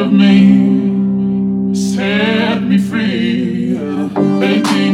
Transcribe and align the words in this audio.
of 0.00 0.12
me, 0.12 1.74
set 1.74 2.62
me 2.62 2.78
free. 2.78 3.74
Baby, 4.40 4.88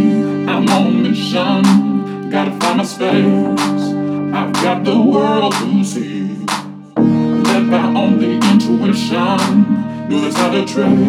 I'm 0.48 0.68
on 0.68 1.02
mission, 1.02 2.30
gotta 2.30 2.50
find 2.60 2.78
my 2.78 2.84
space. 2.84 3.84
I've 4.34 4.52
got 4.54 4.84
the 4.84 5.00
world 5.00 5.52
to 5.54 5.84
see, 5.84 6.28
led 6.96 7.70
by 7.70 7.84
only 8.02 8.34
intuition. 8.34 10.08
Knew 10.08 10.20
this 10.20 10.36
how 10.36 10.50
to 10.50 10.64
trade. 10.66 11.07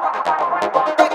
Bye. 0.00 1.07